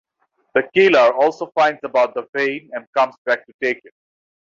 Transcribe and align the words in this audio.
The 0.55 0.63
killer 0.73 1.13
also 1.13 1.51
finds 1.53 1.79
about 1.83 2.15
the 2.15 2.27
vein 2.35 2.71
and 2.73 2.87
comes 2.97 3.13
back 3.23 3.45
to 3.45 3.53
take 3.63 3.81
it. 3.83 3.93